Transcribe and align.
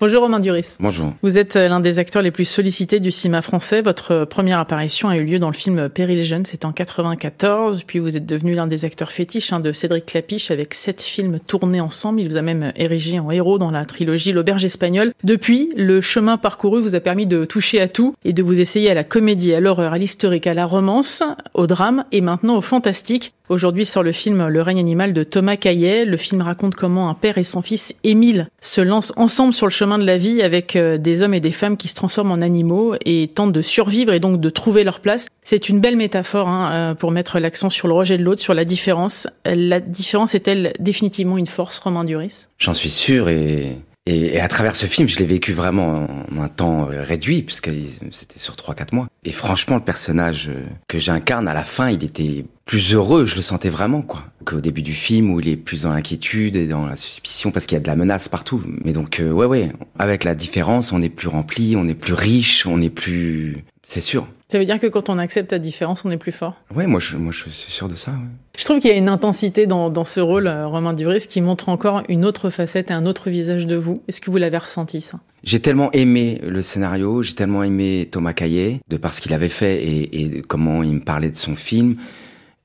Bonjour 0.00 0.22
Romain 0.22 0.38
Duris. 0.38 0.76
Bonjour. 0.78 1.12
Vous 1.22 1.40
êtes 1.40 1.56
l'un 1.56 1.80
des 1.80 1.98
acteurs 1.98 2.22
les 2.22 2.30
plus 2.30 2.44
sollicités 2.44 3.00
du 3.00 3.10
cinéma 3.10 3.42
français. 3.42 3.82
Votre 3.82 4.24
première 4.26 4.60
apparition 4.60 5.08
a 5.08 5.16
eu 5.16 5.24
lieu 5.24 5.40
dans 5.40 5.48
le 5.48 5.54
film 5.54 5.88
Péril 5.88 6.22
jeune, 6.22 6.46
c'était 6.46 6.66
en 6.66 6.72
94. 6.72 7.82
Puis 7.82 7.98
vous 7.98 8.16
êtes 8.16 8.24
devenu 8.24 8.54
l'un 8.54 8.68
des 8.68 8.84
acteurs 8.84 9.10
fétiches 9.10 9.52
hein, 9.52 9.58
de 9.58 9.72
Cédric 9.72 10.06
Clapiche 10.06 10.52
avec 10.52 10.74
sept 10.74 11.02
films 11.02 11.40
tournés 11.40 11.80
ensemble. 11.80 12.20
Il 12.20 12.28
vous 12.28 12.36
a 12.36 12.42
même 12.42 12.72
érigé 12.76 13.18
en 13.18 13.32
héros 13.32 13.58
dans 13.58 13.70
la 13.70 13.84
trilogie 13.84 14.30
L'Auberge 14.30 14.64
espagnole. 14.64 15.12
Depuis, 15.24 15.72
le 15.76 16.00
chemin 16.00 16.36
parcouru 16.36 16.80
vous 16.80 16.94
a 16.94 17.00
permis 17.00 17.26
de 17.26 17.44
toucher 17.44 17.80
à 17.80 17.88
tout 17.88 18.14
et 18.24 18.32
de 18.32 18.42
vous 18.44 18.60
essayer 18.60 18.92
à 18.92 18.94
la 18.94 19.02
comédie, 19.02 19.52
à 19.52 19.58
l'horreur, 19.58 19.94
à 19.94 19.98
l'historique, 19.98 20.46
à 20.46 20.54
la 20.54 20.64
romance, 20.64 21.24
au 21.54 21.66
drame 21.66 22.04
et 22.12 22.20
maintenant 22.20 22.56
au 22.56 22.60
fantastique. 22.60 23.32
Aujourd'hui 23.48 23.86
sur 23.86 24.02
le 24.02 24.12
film 24.12 24.48
Le 24.48 24.60
règne 24.60 24.78
animal 24.78 25.14
de 25.14 25.24
Thomas 25.24 25.56
Caillet. 25.56 26.04
Le 26.04 26.16
film 26.18 26.42
raconte 26.42 26.74
comment 26.74 27.08
un 27.08 27.14
père 27.14 27.38
et 27.38 27.44
son 27.44 27.62
fils 27.62 27.94
Émile 28.04 28.48
se 28.60 28.82
lancent 28.82 29.14
ensemble 29.16 29.54
sur 29.54 29.64
le 29.64 29.70
chemin 29.70 29.98
de 29.98 30.04
la 30.04 30.18
vie 30.18 30.42
avec 30.42 30.76
euh, 30.76 30.98
des 30.98 31.22
hommes 31.22 31.32
et 31.32 31.40
des 31.40 31.52
femmes 31.52 31.78
qui 31.78 31.88
se 31.88 31.94
transforment 31.94 32.32
en 32.32 32.40
animaux 32.42 32.94
et 33.06 33.30
tentent 33.34 33.52
de 33.52 33.62
survivre 33.62 34.12
et 34.12 34.20
donc 34.20 34.38
de 34.38 34.50
trouver 34.50 34.84
leur 34.84 35.00
place. 35.00 35.28
C'est 35.44 35.70
une 35.70 35.80
belle 35.80 35.96
métaphore 35.96 36.46
hein, 36.46 36.70
euh, 36.72 36.94
pour 36.94 37.10
mettre 37.10 37.38
l'accent 37.38 37.70
sur 37.70 37.88
le 37.88 37.94
rejet 37.94 38.18
de 38.18 38.22
l'autre, 38.22 38.42
sur 38.42 38.52
la 38.52 38.66
différence. 38.66 39.26
La 39.46 39.80
différence 39.80 40.34
est-elle 40.34 40.74
définitivement 40.78 41.38
une 41.38 41.46
force, 41.46 41.78
Romain 41.78 42.04
Duris? 42.04 42.48
J'en 42.58 42.74
suis 42.74 42.90
sûr 42.90 43.30
et 43.30 43.78
et, 44.08 44.40
à 44.40 44.48
travers 44.48 44.74
ce 44.74 44.86
film, 44.86 45.08
je 45.08 45.18
l'ai 45.18 45.26
vécu 45.26 45.52
vraiment 45.52 46.06
en 46.32 46.40
un 46.40 46.48
temps 46.48 46.86
réduit, 46.88 47.42
puisque 47.42 47.70
c'était 48.10 48.38
sur 48.38 48.54
3-4 48.54 48.94
mois. 48.94 49.08
Et 49.24 49.32
franchement, 49.32 49.76
le 49.76 49.82
personnage 49.82 50.50
que 50.88 50.98
j'incarne, 50.98 51.46
à 51.48 51.54
la 51.54 51.64
fin, 51.64 51.90
il 51.90 52.02
était 52.04 52.44
plus 52.64 52.94
heureux, 52.94 53.24
je 53.24 53.36
le 53.36 53.42
sentais 53.42 53.68
vraiment, 53.68 54.02
quoi. 54.02 54.24
Qu'au 54.44 54.60
début 54.60 54.82
du 54.82 54.94
film, 54.94 55.30
où 55.30 55.40
il 55.40 55.48
est 55.48 55.56
plus 55.56 55.82
dans 55.82 55.92
l'inquiétude 55.92 56.56
et 56.56 56.66
dans 56.66 56.86
la 56.86 56.96
suspicion, 56.96 57.50
parce 57.50 57.66
qu'il 57.66 57.76
y 57.76 57.80
a 57.80 57.82
de 57.82 57.86
la 57.86 57.96
menace 57.96 58.28
partout. 58.28 58.62
Mais 58.84 58.92
donc, 58.92 59.20
euh, 59.20 59.30
ouais, 59.30 59.46
ouais, 59.46 59.72
avec 59.98 60.24
la 60.24 60.34
différence, 60.34 60.92
on 60.92 61.02
est 61.02 61.08
plus 61.08 61.28
rempli, 61.28 61.76
on 61.76 61.86
est 61.88 61.94
plus 61.94 62.14
riche, 62.14 62.66
on 62.66 62.80
est 62.80 62.90
plus... 62.90 63.64
C'est 63.82 64.00
sûr. 64.00 64.26
Ça 64.50 64.58
veut 64.58 64.64
dire 64.64 64.80
que 64.80 64.86
quand 64.86 65.10
on 65.10 65.18
accepte 65.18 65.52
la 65.52 65.58
différence, 65.58 66.06
on 66.06 66.10
est 66.10 66.16
plus 66.16 66.32
fort 66.32 66.54
Ouais, 66.74 66.86
moi 66.86 67.00
je, 67.00 67.16
moi 67.18 67.32
je 67.32 67.50
suis 67.50 67.70
sûr 67.70 67.86
de 67.86 67.94
ça. 67.94 68.12
Ouais. 68.12 68.16
Je 68.56 68.64
trouve 68.64 68.78
qu'il 68.78 68.90
y 68.90 68.94
a 68.94 68.96
une 68.96 69.10
intensité 69.10 69.66
dans, 69.66 69.90
dans 69.90 70.06
ce 70.06 70.20
rôle, 70.20 70.46
euh, 70.46 70.66
Romain 70.66 70.94
Duris, 70.94 71.26
qui 71.28 71.42
montre 71.42 71.68
encore 71.68 72.02
une 72.08 72.24
autre 72.24 72.48
facette 72.48 72.90
et 72.90 72.94
un 72.94 73.04
autre 73.04 73.28
visage 73.28 73.66
de 73.66 73.76
vous. 73.76 74.02
Est-ce 74.08 74.22
que 74.22 74.30
vous 74.30 74.38
l'avez 74.38 74.56
ressenti 74.56 75.02
ça? 75.02 75.18
J'ai 75.44 75.60
tellement 75.60 75.92
aimé 75.92 76.40
le 76.42 76.62
scénario, 76.62 77.20
j'ai 77.22 77.34
tellement 77.34 77.62
aimé 77.62 78.08
Thomas 78.10 78.32
Caillet, 78.32 78.80
de 78.88 78.96
par 78.96 79.12
ce 79.12 79.20
qu'il 79.20 79.34
avait 79.34 79.50
fait 79.50 79.82
et, 79.84 80.22
et 80.22 80.42
comment 80.42 80.82
il 80.82 80.94
me 80.94 81.00
parlait 81.00 81.30
de 81.30 81.36
son 81.36 81.54
film 81.54 81.96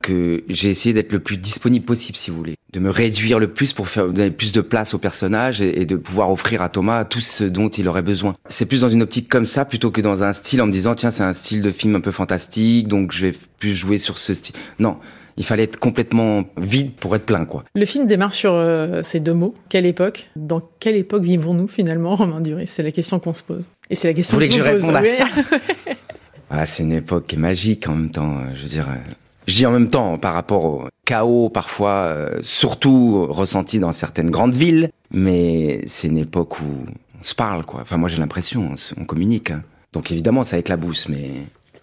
que 0.02 0.44
j'ai 0.50 0.70
essayé 0.70 0.94
d'être 0.94 1.12
le 1.12 1.20
plus 1.20 1.38
disponible 1.38 1.86
possible, 1.86 2.18
si 2.18 2.32
vous 2.32 2.38
voulez, 2.38 2.56
de 2.74 2.80
me 2.80 2.90
réduire 2.90 3.40
le 3.40 3.48
plus 3.48 3.72
pour 3.72 3.88
faire 3.88 4.08
donner 4.08 4.32
plus 4.32 4.52
de 4.52 4.62
place 4.62 4.94
au 4.94 4.98
personnage 4.98 5.62
et, 5.62 5.86
de 5.86 5.96
pouvoir 5.96 6.32
offrir 6.32 6.62
à 6.62 6.70
Thomas 6.70 7.06
tout 7.06 7.20
ce 7.20 7.44
dont 7.44 7.70
il 7.70 7.88
aurait 7.88 8.02
besoin. 8.02 8.34
C'est 8.50 8.66
plus 8.66 8.82
dans 8.82 8.90
une 8.90 9.04
optique 9.04 9.30
comme 9.30 9.46
ça 9.46 9.64
plutôt 9.64 9.92
que 9.92 10.02
dans 10.02 10.24
un 10.24 10.34
style 10.34 10.62
en 10.62 10.68
me 10.68 10.72
disant 10.72 10.96
tiens 10.96 11.12
c'est 11.12 11.24
un 11.24 11.34
style 11.34 11.62
de 11.62 11.72
film 11.72 11.96
un 11.96 12.02
peu 12.02 12.12
fantastique 12.12 12.88
donc 12.88 13.12
je 13.12 13.28
vais 13.28 13.34
plus 13.60 13.76
jouer 13.76 13.98
sur 14.00 14.18
ce 14.18 14.34
style. 14.34 14.56
Non. 14.80 14.98
Il 15.36 15.44
fallait 15.44 15.64
être 15.64 15.80
complètement 15.80 16.44
vide 16.58 16.92
pour 16.94 17.16
être 17.16 17.26
plein, 17.26 17.46
quoi. 17.46 17.64
Le 17.74 17.86
film 17.86 18.06
démarre 18.06 18.34
sur 18.34 18.54
euh, 18.54 19.02
ces 19.02 19.20
deux 19.20 19.34
mots. 19.34 19.56
Quelle 19.68 19.88
époque? 19.88 20.30
Dans 20.36 20.62
quelle 20.80 20.96
époque 20.96 21.24
vivons-nous 21.24 21.68
finalement, 21.68 22.16
Romain 22.16 22.40
Duris? 22.40 22.68
C'est 22.68 22.84
la 22.84 22.92
question 22.92 23.18
qu'on 23.18 23.34
se 23.34 23.42
pose. 23.42 23.68
Et 23.90 23.96
c'est 23.96 24.08
la 24.08 24.14
question. 24.14 24.38
Vous 24.38 24.46
voulez 24.46 24.50
que, 24.50 24.56
je 24.56 24.62
réponde 24.62 24.96
à 24.96 25.06
ça? 25.06 25.26
Ah, 26.52 26.68
C'est 26.68 26.84
une 26.84 26.92
époque 26.92 27.34
magique 27.34 27.90
en 27.90 27.96
même 27.96 28.12
temps. 28.12 28.42
Je 28.54 28.62
veux 28.62 28.70
dire, 28.70 28.86
je 29.48 29.56
dis 29.56 29.66
en 29.66 29.72
même 29.72 29.88
temps, 29.88 30.20
par 30.20 30.36
rapport 30.36 30.66
au 30.66 30.88
chaos 31.06 31.50
parfois, 31.50 32.08
euh, 32.08 32.40
surtout 32.42 33.26
ressenti 33.30 33.80
dans 33.80 33.92
certaines 33.92 34.30
grandes 34.30 34.54
villes, 34.54 34.90
mais 35.12 35.82
c'est 35.88 36.08
une 36.08 36.18
époque 36.18 36.60
où 36.62 36.86
on 37.20 37.24
se 37.24 37.36
parle, 37.36 37.66
quoi. 37.66 37.82
Enfin, 37.82 37.98
moi 37.98 38.10
j'ai 38.10 38.18
l'impression, 38.18 38.76
on, 38.98 39.06
communique. 39.06 39.52
Hein. 39.52 39.64
Donc 39.92 40.12
évidemment, 40.12 40.44
ça 40.44 40.58
éclabousse, 40.58 41.10
mais 41.10 41.32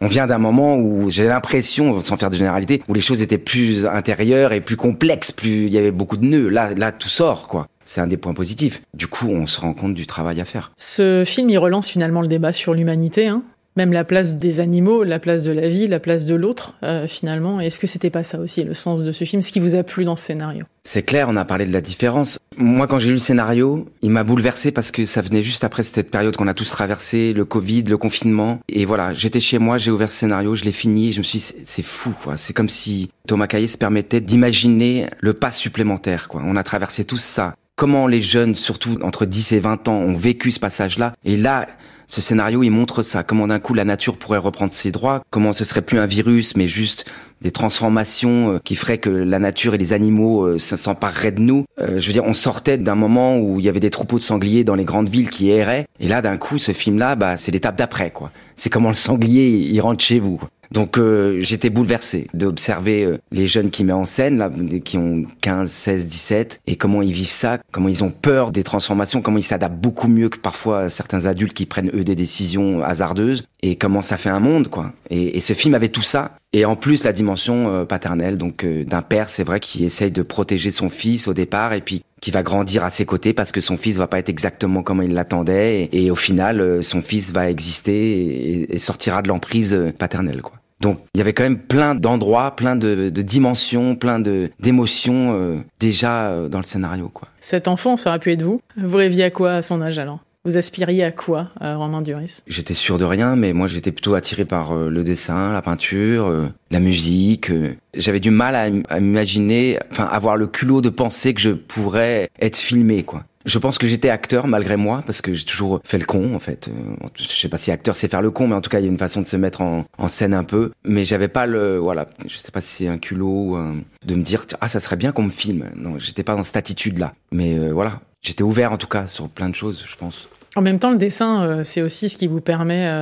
on 0.00 0.06
vient 0.06 0.26
d'un 0.26 0.38
moment 0.38 0.76
où 0.76 1.10
j'ai 1.10 1.26
l'impression, 1.26 2.00
sans 2.00 2.16
faire 2.16 2.30
de 2.30 2.36
généralité, 2.36 2.82
où 2.88 2.94
les 2.94 3.00
choses 3.00 3.22
étaient 3.22 3.38
plus 3.38 3.86
intérieures 3.86 4.52
et 4.52 4.60
plus 4.60 4.76
complexes, 4.76 5.32
plus 5.32 5.66
il 5.66 5.72
y 5.72 5.78
avait 5.78 5.90
beaucoup 5.90 6.16
de 6.16 6.24
nœuds. 6.24 6.48
Là, 6.48 6.74
là, 6.74 6.90
tout 6.90 7.08
sort, 7.08 7.48
quoi. 7.48 7.66
C'est 7.84 8.00
un 8.00 8.06
des 8.06 8.16
points 8.16 8.34
positifs. 8.34 8.82
Du 8.94 9.08
coup, 9.08 9.28
on 9.28 9.46
se 9.46 9.60
rend 9.60 9.74
compte 9.74 9.94
du 9.94 10.06
travail 10.06 10.40
à 10.40 10.44
faire. 10.44 10.72
Ce 10.76 11.24
film, 11.26 11.50
il 11.50 11.58
relance 11.58 11.88
finalement 11.88 12.22
le 12.22 12.28
débat 12.28 12.52
sur 12.52 12.72
l'humanité. 12.72 13.28
Hein 13.28 13.42
même 13.76 13.92
la 13.92 14.04
place 14.04 14.36
des 14.36 14.60
animaux, 14.60 15.04
la 15.04 15.18
place 15.18 15.44
de 15.44 15.52
la 15.52 15.68
vie, 15.68 15.86
la 15.86 16.00
place 16.00 16.26
de 16.26 16.34
l'autre, 16.34 16.74
euh, 16.82 17.06
finalement. 17.06 17.60
Est-ce 17.60 17.78
que 17.78 17.86
c'était 17.86 18.10
pas 18.10 18.24
ça 18.24 18.38
aussi 18.38 18.64
le 18.64 18.74
sens 18.74 19.04
de 19.04 19.12
ce 19.12 19.24
film, 19.24 19.42
ce 19.42 19.52
qui 19.52 19.60
vous 19.60 19.74
a 19.74 19.82
plu 19.82 20.04
dans 20.04 20.16
ce 20.16 20.26
scénario? 20.26 20.64
C'est 20.82 21.02
clair, 21.02 21.28
on 21.28 21.36
a 21.36 21.44
parlé 21.44 21.66
de 21.66 21.72
la 21.72 21.80
différence. 21.80 22.38
Moi, 22.56 22.86
quand 22.86 22.98
j'ai 22.98 23.08
lu 23.08 23.14
le 23.14 23.18
scénario, 23.18 23.86
il 24.02 24.10
m'a 24.10 24.24
bouleversé 24.24 24.72
parce 24.72 24.90
que 24.90 25.04
ça 25.04 25.22
venait 25.22 25.42
juste 25.42 25.62
après 25.62 25.82
cette 25.82 26.10
période 26.10 26.36
qu'on 26.36 26.48
a 26.48 26.54
tous 26.54 26.68
traversée, 26.68 27.32
le 27.32 27.44
Covid, 27.44 27.84
le 27.84 27.96
confinement. 27.96 28.58
Et 28.68 28.84
voilà, 28.84 29.12
j'étais 29.12 29.40
chez 29.40 29.58
moi, 29.58 29.78
j'ai 29.78 29.90
ouvert 29.90 30.10
ce 30.10 30.18
scénario, 30.18 30.54
je 30.54 30.64
l'ai 30.64 30.72
fini, 30.72 31.12
je 31.12 31.18
me 31.18 31.24
suis 31.24 31.38
dit, 31.38 31.54
c'est 31.64 31.84
fou, 31.84 32.12
quoi. 32.22 32.36
C'est 32.36 32.52
comme 32.52 32.68
si 32.68 33.10
Thomas 33.28 33.46
Caillet 33.46 33.68
se 33.68 33.78
permettait 33.78 34.20
d'imaginer 34.20 35.06
le 35.20 35.32
pas 35.32 35.52
supplémentaire, 35.52 36.28
quoi. 36.28 36.42
On 36.44 36.56
a 36.56 36.62
traversé 36.62 37.04
tout 37.04 37.18
ça. 37.18 37.54
Comment 37.76 38.06
les 38.06 38.20
jeunes, 38.20 38.56
surtout 38.56 38.98
entre 39.02 39.24
10 39.24 39.52
et 39.52 39.60
20 39.60 39.88
ans, 39.88 39.94
ont 39.94 40.16
vécu 40.16 40.52
ce 40.52 40.60
passage-là. 40.60 41.14
Et 41.24 41.36
là, 41.36 41.66
ce 42.10 42.20
scénario, 42.20 42.64
il 42.64 42.70
montre 42.70 43.04
ça, 43.04 43.22
comment 43.22 43.46
d'un 43.46 43.60
coup 43.60 43.72
la 43.72 43.84
nature 43.84 44.16
pourrait 44.16 44.38
reprendre 44.38 44.72
ses 44.72 44.90
droits, 44.90 45.22
comment 45.30 45.52
ce 45.52 45.64
serait 45.64 45.80
plus 45.80 45.96
un 45.96 46.06
virus, 46.06 46.56
mais 46.56 46.66
juste 46.66 47.04
des 47.40 47.52
transformations 47.52 48.54
euh, 48.54 48.58
qui 48.58 48.74
feraient 48.74 48.98
que 48.98 49.10
la 49.10 49.38
nature 49.38 49.76
et 49.76 49.78
les 49.78 49.92
animaux 49.92 50.42
euh, 50.42 50.58
s'empareraient 50.58 51.30
de 51.30 51.40
nous. 51.40 51.66
Euh, 51.80 52.00
je 52.00 52.06
veux 52.08 52.12
dire, 52.12 52.24
on 52.24 52.34
sortait 52.34 52.78
d'un 52.78 52.96
moment 52.96 53.38
où 53.38 53.60
il 53.60 53.64
y 53.64 53.68
avait 53.68 53.78
des 53.78 53.90
troupeaux 53.90 54.18
de 54.18 54.24
sangliers 54.24 54.64
dans 54.64 54.74
les 54.74 54.82
grandes 54.82 55.08
villes 55.08 55.30
qui 55.30 55.50
erraient, 55.50 55.86
et 56.00 56.08
là, 56.08 56.20
d'un 56.20 56.36
coup, 56.36 56.58
ce 56.58 56.72
film-là, 56.72 57.14
bah, 57.14 57.36
c'est 57.36 57.52
l'étape 57.52 57.78
d'après, 57.78 58.10
quoi. 58.10 58.32
C'est 58.56 58.70
comment 58.70 58.90
le 58.90 58.96
sanglier, 58.96 59.48
il 59.48 59.80
rentre 59.80 60.02
chez 60.02 60.18
vous. 60.18 60.40
Donc 60.72 60.98
euh, 60.98 61.38
j'étais 61.40 61.70
bouleversé 61.70 62.28
d'observer 62.32 63.04
euh, 63.04 63.18
les 63.32 63.48
jeunes 63.48 63.70
qui 63.70 63.82
met 63.82 63.92
en 63.92 64.04
scène, 64.04 64.38
là, 64.38 64.50
qui 64.84 64.98
ont 64.98 65.24
15, 65.42 65.68
16, 65.68 66.06
17, 66.06 66.60
et 66.66 66.76
comment 66.76 67.02
ils 67.02 67.12
vivent 67.12 67.26
ça, 67.28 67.58
comment 67.72 67.88
ils 67.88 68.04
ont 68.04 68.10
peur 68.10 68.52
des 68.52 68.62
transformations, 68.62 69.20
comment 69.20 69.38
ils 69.38 69.42
s'adaptent 69.42 69.80
beaucoup 69.80 70.08
mieux 70.08 70.28
que 70.28 70.38
parfois 70.38 70.88
certains 70.88 71.26
adultes 71.26 71.54
qui 71.54 71.66
prennent 71.66 71.90
eux 71.92 72.04
des 72.04 72.14
décisions 72.14 72.84
hasardeuses, 72.84 73.46
et 73.62 73.76
comment 73.76 74.00
ça 74.00 74.16
fait 74.16 74.30
un 74.30 74.40
monde, 74.40 74.68
quoi. 74.68 74.92
Et, 75.10 75.40
ce 75.40 75.54
film 75.54 75.74
avait 75.74 75.88
tout 75.88 76.02
ça, 76.02 76.36
et 76.52 76.64
en 76.64 76.76
plus 76.76 77.02
la 77.02 77.12
dimension 77.12 77.74
euh, 77.74 77.84
paternelle, 77.84 78.36
donc 78.36 78.64
d'un 78.64 79.02
père, 79.02 79.28
c'est 79.28 79.42
vrai, 79.42 79.58
qui 79.58 79.84
essaye 79.84 80.12
de 80.12 80.22
protéger 80.22 80.70
son 80.70 80.88
fils 80.88 81.26
au 81.26 81.34
départ, 81.34 81.72
et 81.72 81.80
puis 81.80 82.02
qui 82.20 82.30
va 82.30 82.42
grandir 82.42 82.84
à 82.84 82.90
ses 82.90 83.06
côtés 83.06 83.32
parce 83.32 83.50
que 83.50 83.62
son 83.62 83.78
fils 83.78 83.96
va 83.96 84.06
pas 84.06 84.18
être 84.18 84.28
exactement 84.28 84.82
comme 84.82 85.02
il 85.02 85.14
l'attendait, 85.14 85.88
et, 85.92 86.10
au 86.10 86.16
final, 86.16 86.82
son 86.82 87.02
fils 87.02 87.32
va 87.32 87.50
exister 87.50 88.72
et 88.72 88.78
sortira 88.78 89.22
de 89.22 89.28
l'emprise 89.28 89.76
paternelle, 89.98 90.42
quoi. 90.42 90.59
Donc 90.80 91.00
il 91.14 91.18
y 91.18 91.20
avait 91.20 91.32
quand 91.32 91.42
même 91.42 91.58
plein 91.58 91.94
d'endroits, 91.94 92.56
plein 92.56 92.76
de, 92.76 93.10
de, 93.10 93.22
dimensions, 93.22 93.96
plein 93.96 94.18
de 94.18 94.50
d'émotions 94.60 95.34
euh, 95.34 95.56
déjà 95.78 96.30
euh, 96.30 96.48
dans 96.48 96.58
le 96.58 96.64
scénario. 96.64 97.10
Quoi. 97.12 97.28
Cet 97.40 97.68
enfant, 97.68 97.96
ça 97.96 98.10
aurait 98.10 98.18
pu 98.18 98.32
être 98.32 98.42
vous. 98.42 98.60
Vous 98.76 98.96
rêviez 98.96 99.24
à 99.24 99.30
quoi 99.30 99.52
à 99.54 99.62
son 99.62 99.82
âge 99.82 99.98
alors? 99.98 100.20
Vous 100.46 100.56
aspiriez 100.56 101.04
à 101.04 101.12
quoi, 101.12 101.48
euh, 101.60 101.76
Romain 101.76 102.00
Duris? 102.00 102.40
J'étais 102.46 102.72
sûr 102.72 102.96
de 102.96 103.04
rien, 103.04 103.36
mais 103.36 103.52
moi 103.52 103.66
j'étais 103.66 103.92
plutôt 103.92 104.14
attiré 104.14 104.46
par 104.46 104.74
le 104.74 105.04
dessin, 105.04 105.52
la 105.52 105.60
peinture, 105.60 106.32
la 106.70 106.80
musique. 106.80 107.52
J'avais 107.94 108.20
du 108.20 108.30
mal 108.30 108.56
à, 108.56 108.68
à 108.88 109.00
m'imaginer, 109.00 109.78
enfin 109.90 110.08
avoir 110.10 110.36
le 110.36 110.46
culot 110.46 110.80
de 110.80 110.88
penser 110.88 111.34
que 111.34 111.42
je 111.42 111.50
pourrais 111.50 112.30
être 112.40 112.56
filmé, 112.56 113.02
quoi. 113.02 113.24
Je 113.46 113.58
pense 113.58 113.78
que 113.78 113.86
j'étais 113.86 114.10
acteur 114.10 114.46
malgré 114.46 114.76
moi 114.76 115.02
parce 115.06 115.22
que 115.22 115.32
j'ai 115.32 115.44
toujours 115.44 115.80
fait 115.82 115.98
le 115.98 116.04
con 116.04 116.34
en 116.34 116.38
fait. 116.38 116.68
Euh, 116.68 117.06
je 117.14 117.24
sais 117.24 117.48
pas 117.48 117.56
si 117.56 117.70
acteur 117.70 117.96
c'est 117.96 118.10
faire 118.10 118.20
le 118.20 118.30
con, 118.30 118.48
mais 118.48 118.54
en 118.54 118.60
tout 118.60 118.68
cas 118.68 118.80
il 118.80 118.82
y 118.84 118.86
a 118.86 118.90
une 118.90 118.98
façon 118.98 119.22
de 119.22 119.26
se 119.26 119.36
mettre 119.36 119.62
en, 119.62 119.84
en 119.96 120.08
scène 120.08 120.34
un 120.34 120.44
peu. 120.44 120.72
Mais 120.84 121.04
j'avais 121.06 121.28
pas 121.28 121.46
le 121.46 121.78
voilà, 121.78 122.06
je 122.26 122.36
sais 122.36 122.52
pas 122.52 122.60
si 122.60 122.84
c'est 122.84 122.88
un 122.88 122.98
culot 122.98 123.58
de 124.04 124.14
me 124.14 124.22
dire 124.22 124.44
ah 124.60 124.68
ça 124.68 124.78
serait 124.80 124.96
bien 124.96 125.12
qu'on 125.12 125.22
me 125.22 125.30
filme. 125.30 125.70
Non, 125.74 125.98
j'étais 125.98 126.22
pas 126.22 126.36
dans 126.36 126.44
cette 126.44 126.56
attitude 126.56 126.98
là. 126.98 127.14
Mais 127.32 127.58
euh, 127.58 127.72
voilà, 127.72 128.00
j'étais 128.20 128.42
ouvert 128.42 128.72
en 128.72 128.76
tout 128.76 128.88
cas 128.88 129.06
sur 129.06 129.28
plein 129.30 129.48
de 129.48 129.54
choses, 129.54 129.84
je 129.86 129.96
pense. 129.96 130.28
En 130.56 130.62
même 130.62 130.80
temps, 130.80 130.90
le 130.90 130.98
dessin, 130.98 131.44
euh, 131.44 131.60
c'est 131.62 131.80
aussi 131.80 132.08
ce 132.08 132.16
qui 132.16 132.26
vous 132.26 132.40
permet 132.40 132.92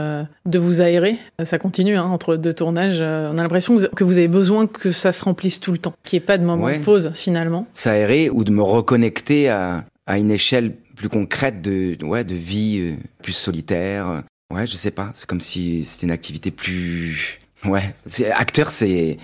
de 0.47 0.59
vous 0.59 0.83
aérer. 0.83 1.17
Ça 1.45 1.59
continue 1.59 1.97
hein, 1.97 2.05
entre 2.05 2.37
deux 2.37 2.53
tournages. 2.53 3.01
on 3.01 3.39
a 3.39 3.43
l'impression 3.43 3.77
que 3.97 4.05
vous 4.05 4.19
avez 4.19 4.29
besoin 4.29 4.69
que 4.69 4.93
ça 4.93 5.11
se 5.11 5.25
remplisse 5.25 5.59
tout 5.59 5.73
le 5.73 5.79
temps, 5.79 5.95
qu'il 6.05 6.19
n'y 6.19 6.23
ait 6.23 6.27
pas 6.27 6.39
de 6.39 6.45
moment 6.45 6.69
de 6.69 6.79
pause 6.79 7.11
finalement. 7.15 7.67
S'aérer 7.73 8.31
ou 8.31 8.45
de 8.45 8.53
me 8.53 8.63
reconnecter 8.63 9.49
à, 9.49 9.85
à 10.09 10.19
une 10.19 10.31
échelle 10.31 10.75
plus 10.97 11.11
concrète 11.11 11.61
de, 11.63 11.97
ouais, 12.03 12.25
de 12.25 12.35
vie 12.35 12.79
euh, 12.81 12.97
plus 13.23 13.35
solitaire. 13.35 14.25
Ouais, 14.53 14.67
je 14.67 14.75
sais 14.75 14.91
pas. 14.91 15.11
C'est 15.13 15.29
comme 15.29 15.43
si 15.43 15.85
c'était 15.85 16.07
une 16.07 16.13
activité 16.13 16.51
plus, 16.51 17.39
ouais. 17.67 17.95
Acteur, 18.35 18.71
c'est, 18.71 19.19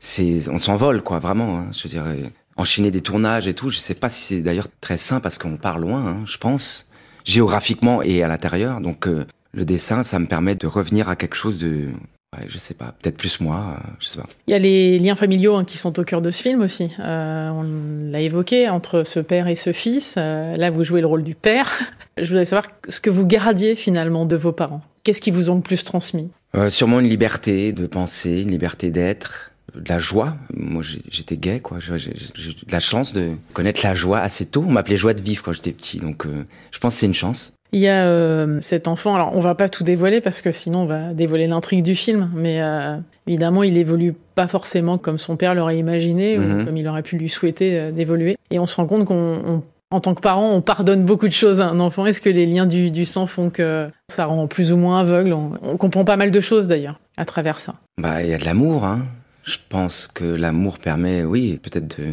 c'est, 0.00 0.48
on 0.48 0.58
s'envole, 0.58 1.02
quoi, 1.02 1.18
vraiment. 1.18 1.58
Hein, 1.58 1.70
je 1.72 1.86
dirais. 1.86 2.16
enchaîner 2.56 2.90
des 2.90 3.02
tournages 3.02 3.46
et 3.46 3.54
tout. 3.54 3.68
Je 3.68 3.78
sais 3.78 3.94
pas 3.94 4.08
si 4.08 4.22
c'est 4.24 4.40
d'ailleurs 4.40 4.68
très 4.80 4.96
sain 4.96 5.20
parce 5.20 5.38
qu'on 5.38 5.58
part 5.58 5.78
loin, 5.78 6.06
hein, 6.06 6.22
je 6.24 6.38
pense, 6.38 6.86
géographiquement 7.24 8.02
et 8.02 8.22
à 8.22 8.28
l'intérieur. 8.28 8.80
Donc 8.80 9.06
euh, 9.06 9.26
le 9.52 9.66
dessin, 9.66 10.02
ça 10.02 10.18
me 10.18 10.26
permet 10.26 10.54
de 10.54 10.66
revenir 10.66 11.10
à 11.10 11.16
quelque 11.16 11.36
chose 11.36 11.58
de 11.58 11.90
Ouais, 12.36 12.44
je 12.46 12.58
sais 12.58 12.74
pas, 12.74 12.94
peut-être 13.02 13.16
plus 13.16 13.40
moi, 13.40 13.76
euh, 13.76 13.90
je 13.98 14.06
sais 14.06 14.18
pas. 14.18 14.26
Il 14.46 14.52
y 14.52 14.54
a 14.54 14.58
les 14.60 15.00
liens 15.00 15.16
familiaux 15.16 15.56
hein, 15.56 15.64
qui 15.64 15.78
sont 15.78 15.98
au 15.98 16.04
cœur 16.04 16.22
de 16.22 16.30
ce 16.30 16.42
film 16.42 16.62
aussi. 16.62 16.88
Euh, 17.00 17.50
on 17.50 17.64
l'a 18.10 18.20
évoqué 18.20 18.68
entre 18.68 19.02
ce 19.02 19.18
père 19.18 19.48
et 19.48 19.56
ce 19.56 19.72
fils. 19.72 20.14
Euh, 20.16 20.56
là, 20.56 20.70
vous 20.70 20.84
jouez 20.84 21.00
le 21.00 21.08
rôle 21.08 21.24
du 21.24 21.34
père. 21.34 21.68
je 22.16 22.28
voulais 22.28 22.44
savoir 22.44 22.68
ce 22.88 23.00
que 23.00 23.10
vous 23.10 23.26
gardiez 23.26 23.74
finalement 23.74 24.26
de 24.26 24.36
vos 24.36 24.52
parents. 24.52 24.82
Qu'est-ce 25.02 25.20
qui 25.20 25.32
vous 25.32 25.50
ont 25.50 25.56
le 25.56 25.60
plus 25.60 25.82
transmis? 25.82 26.30
Euh, 26.54 26.70
Sûrement 26.70 27.00
une 27.00 27.08
liberté 27.08 27.72
de 27.72 27.86
penser, 27.88 28.42
une 28.42 28.50
liberté 28.50 28.92
d'être, 28.92 29.50
de 29.74 29.88
la 29.88 29.98
joie. 29.98 30.36
Moi, 30.54 30.82
j'étais 31.08 31.36
gay, 31.36 31.58
quoi. 31.58 31.78
J'ai 31.80 32.10
eu 32.10 32.64
de 32.66 32.72
la 32.72 32.80
chance 32.80 33.12
de 33.12 33.32
connaître 33.54 33.80
la 33.82 33.94
joie 33.94 34.20
assez 34.20 34.46
tôt. 34.46 34.64
On 34.66 34.70
m'appelait 34.70 34.96
joie 34.96 35.14
de 35.14 35.22
vivre 35.22 35.42
quand 35.42 35.52
j'étais 35.52 35.72
petit, 35.72 35.98
donc 35.98 36.26
euh, 36.26 36.44
je 36.70 36.78
pense 36.78 36.94
que 36.94 37.00
c'est 37.00 37.06
une 37.06 37.14
chance. 37.14 37.54
Il 37.72 37.80
y 37.80 37.88
a 37.88 38.04
euh, 38.06 38.58
cet 38.60 38.88
enfant, 38.88 39.14
alors 39.14 39.30
on 39.36 39.40
va 39.40 39.54
pas 39.54 39.68
tout 39.68 39.84
dévoiler 39.84 40.20
parce 40.20 40.42
que 40.42 40.50
sinon 40.50 40.80
on 40.80 40.86
va 40.86 41.12
dévoiler 41.14 41.46
l'intrigue 41.46 41.84
du 41.84 41.94
film, 41.94 42.30
mais 42.34 42.60
euh, 42.60 42.96
évidemment 43.28 43.62
il 43.62 43.76
évolue 43.78 44.14
pas 44.34 44.48
forcément 44.48 44.98
comme 44.98 45.18
son 45.18 45.36
père 45.36 45.54
l'aurait 45.54 45.78
imaginé 45.78 46.36
ou 46.38 46.42
Mhm. 46.42 46.64
comme 46.66 46.76
il 46.76 46.88
aurait 46.88 47.02
pu 47.02 47.16
lui 47.16 47.28
souhaiter 47.28 47.78
euh, 47.78 47.90
d'évoluer. 47.92 48.36
Et 48.50 48.58
on 48.58 48.66
se 48.66 48.74
rend 48.76 48.86
compte 48.86 49.04
qu'on, 49.04 49.40
on- 49.46 49.62
en 49.92 49.98
tant 50.00 50.14
que 50.14 50.20
parent, 50.20 50.50
on 50.52 50.60
pardonne 50.60 51.04
beaucoup 51.04 51.26
de 51.26 51.32
choses 51.32 51.60
à 51.60 51.66
un 51.68 51.80
enfant. 51.80 52.06
Est-ce 52.06 52.20
que 52.20 52.28
les 52.30 52.46
liens 52.46 52.66
du, 52.66 52.92
du 52.92 53.04
sang 53.04 53.26
font 53.26 53.50
que 53.50 53.88
ça 54.08 54.24
rend 54.26 54.46
plus 54.46 54.70
ou 54.72 54.76
moins 54.76 55.00
aveugle? 55.00 55.32
On, 55.32 55.52
on 55.62 55.76
comprend 55.76 56.04
pas 56.04 56.16
mal 56.16 56.30
de 56.30 56.38
choses 56.40 56.68
d'ailleurs 56.68 57.00
à 57.16 57.24
travers 57.24 57.58
ça. 57.58 57.74
Bah, 57.98 58.22
il 58.22 58.30
y 58.30 58.34
a 58.34 58.38
de 58.38 58.44
l'amour, 58.44 58.84
hein. 58.84 59.00
Je 59.44 59.56
pense 59.68 60.06
que 60.06 60.24
l'amour 60.24 60.78
permet, 60.78 61.24
oui, 61.24 61.58
peut-être 61.60 61.98
de, 61.98 62.04